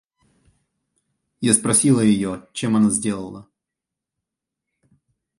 [1.41, 3.47] Я спросила её, чем она сделала.